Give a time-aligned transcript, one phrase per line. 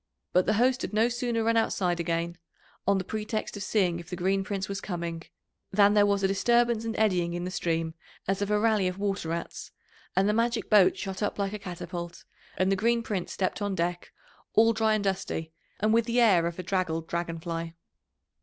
[0.33, 2.39] But the host had no sooner run outside again,
[2.87, 5.21] on the pretext of seeing if the Green Prince was coming,
[5.69, 7.93] than there was a disturbance and eddying in the stream
[8.27, 9.71] as of a rally of water rats,
[10.15, 12.25] and the magic boat shot up like a catapult,
[12.57, 14.11] and the Green Prince stepped on deck
[14.55, 17.75] all dry and dusty, and with the air of a draggled dragon fly.